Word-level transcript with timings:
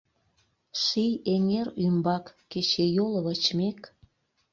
Ший 0.81 1.11
эҥер 1.33 1.67
ӱмбак 1.85 2.25
кечыйол 2.51 3.13
вочмек 3.25 3.79